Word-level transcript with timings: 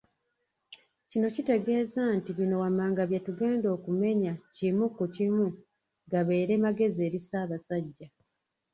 Kino 1.09 1.27
Kitegeeza 1.35 2.01
nti 2.17 2.29
bino 2.37 2.55
wammanga 2.61 3.01
bye 3.09 3.19
tugenda 3.27 3.67
okumenya 3.75 4.33
kimu 4.55 4.85
ku 4.95 5.03
kimu 5.15 5.47
gabeere 6.11 6.53
magezi 6.63 6.99
eri 7.07 7.19
Ssabasajja 7.21 8.07